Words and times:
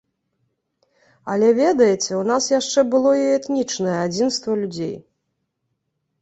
Але, 1.33 1.49
ведаеце, 1.61 2.09
у 2.19 2.21
нас 2.31 2.47
яшчэ 2.59 2.85
было 2.95 3.11
і 3.19 3.27
этнічнае 3.37 3.97
адзінства 4.07 4.51
людзей. 4.65 4.91